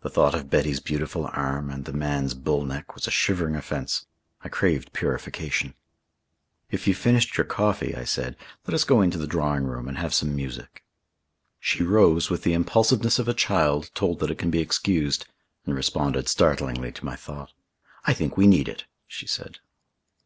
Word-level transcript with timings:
The 0.00 0.08
thought 0.08 0.34
of 0.34 0.48
Betty's 0.48 0.80
beautiful 0.80 1.28
arm 1.30 1.68
and 1.70 1.84
the 1.84 1.92
man's 1.92 2.32
bull 2.32 2.64
neck 2.64 2.94
was 2.94 3.06
a 3.06 3.10
shivering 3.10 3.54
offence. 3.54 4.06
I 4.40 4.48
craved 4.48 4.94
purification. 4.94 5.74
"If 6.70 6.86
you've 6.88 6.96
finished 6.96 7.36
your 7.36 7.44
coffee," 7.44 7.94
I 7.94 8.04
said, 8.04 8.38
"let 8.66 8.72
us 8.72 8.84
go 8.84 9.02
into 9.02 9.18
the 9.18 9.26
drawing 9.26 9.64
room 9.64 9.86
and 9.86 9.98
have 9.98 10.14
some 10.14 10.34
music." 10.34 10.82
She 11.60 11.82
rose 11.84 12.30
with 12.30 12.44
the 12.44 12.54
impulsiveness 12.54 13.18
of 13.18 13.28
a 13.28 13.34
child 13.34 13.90
told 13.94 14.20
that 14.20 14.30
it 14.30 14.38
can 14.38 14.50
be 14.50 14.60
excused, 14.60 15.26
and 15.66 15.74
responded 15.74 16.30
startlingly 16.30 16.90
to 16.90 17.04
my 17.04 17.14
thought. 17.16 17.52
"I 18.06 18.14
think 18.14 18.38
we 18.38 18.46
need 18.46 18.70
it," 18.70 18.86
she 19.06 19.26
said. 19.26 19.58